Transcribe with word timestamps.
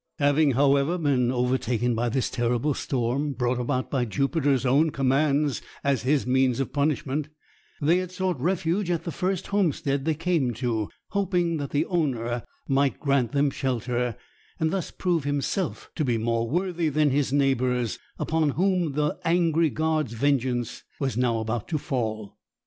Having, 0.17 0.53
however, 0.53 0.97
been 0.97 1.31
overtaken 1.31 1.93
by 1.93 2.09
this 2.09 2.31
terrible 2.31 2.73
storm, 2.73 3.33
brought 3.33 3.59
about 3.59 3.91
by 3.91 4.03
Jupiter's 4.03 4.65
own 4.65 4.89
commands 4.89 5.61
as 5.83 6.01
his 6.01 6.25
means 6.25 6.59
of 6.59 6.73
punishment, 6.73 7.29
they 7.79 7.97
had 7.97 8.11
sought 8.11 8.39
refuge 8.41 8.89
at 8.89 9.03
the 9.03 9.11
first 9.11 9.45
homestead 9.45 10.05
they 10.05 10.15
came 10.15 10.55
to, 10.55 10.89
hoping 11.09 11.57
that 11.57 11.69
the 11.69 11.85
owner 11.85 12.41
might 12.67 12.99
grant 12.99 13.31
them 13.31 13.51
shelter, 13.51 14.17
and 14.59 14.71
thus 14.71 14.89
prove 14.89 15.23
himself 15.23 15.91
to 15.93 16.03
be 16.03 16.17
more 16.17 16.49
worthy 16.49 16.89
than 16.89 17.11
his 17.11 17.31
neighbours, 17.31 17.99
upon 18.17 18.49
whom 18.57 18.93
the 18.93 19.19
angry 19.23 19.69
god's 19.69 20.13
vengeance 20.13 20.81
was 20.99 21.15
now 21.15 21.37
about 21.37 21.67
to 21.67 21.77
fall. 21.77 22.39